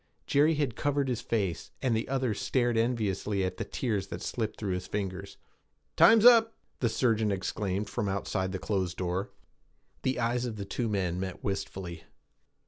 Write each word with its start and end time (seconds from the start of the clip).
Jerry 0.25 0.55
had 0.55 0.75
covered 0.75 1.07
his 1.09 1.21
face, 1.21 1.69
and 1.79 1.95
the 1.95 2.09
other 2.09 2.33
stared 2.33 2.75
enviously 2.75 3.43
at 3.43 3.57
the 3.57 3.63
tears 3.63 4.07
that 4.07 4.23
slipped 4.23 4.57
through 4.59 4.73
his 4.73 4.87
fingers. 4.87 5.37
'Time 5.95 6.17
is 6.17 6.25
up!' 6.25 6.55
the 6.79 6.89
surgeon 6.89 7.31
exclaimed 7.31 7.87
from 7.87 8.09
outside 8.09 8.51
the 8.51 8.57
closed 8.57 8.97
door. 8.97 9.29
The 10.01 10.19
eyes 10.19 10.45
of 10.45 10.55
the 10.55 10.65
two 10.65 10.89
men 10.89 11.19
met 11.19 11.43
wistfully. 11.43 12.05